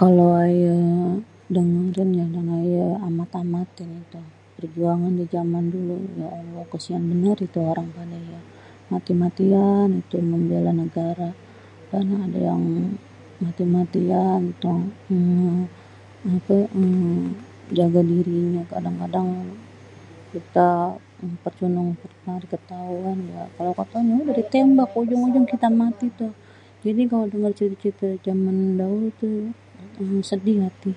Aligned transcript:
Kalau 0.00 0.30
yang 0.64 0.86
aye 1.54 1.54
denger 1.54 2.08
aye 2.58 2.82
amat-amatin 3.08 3.90
itu. 4.02 4.20
perjuangan 4.56 5.12
di 5.18 5.24
Jaman 5.34 5.64
dulu 5.74 5.96
ya 6.20 6.28
allah 6.40 6.62
kasian 6.72 7.02
bener 7.10 7.36
itu 7.46 7.58
orang 7.72 7.86
pada 7.96 8.18
ya 8.32 8.40
mati-matian 8.92 9.88
itu 10.02 10.14
membela 10.32 10.70
negara. 10.82 11.30
Kan 11.90 12.06
ade 12.24 12.40
yang 12.50 12.64
mati-matian 13.44 14.40
toh 14.62 14.80
eee 15.14 15.54
apé 16.36 16.58
jaga 17.78 18.00
dirinya 18.12 18.62
kadang-kadang 18.72 19.28
kita. 20.32 20.70
kalau 23.56 23.72
ketauan 23.78 24.06
udeh 24.18 24.36
ditembak 24.42 24.90
ujung-ujungnye 25.00 25.50
kita 25.54 25.68
mati 25.82 26.06
tuh 26.20 26.32
jadi 26.84 27.02
kalau 27.10 27.26
denger 27.32 27.52
cerite-cerite 27.58 28.08
zaman 28.26 28.56
dahulu 28.80 29.06
tuh 29.20 29.36
sedih 30.30 30.58
hati. 30.66 30.92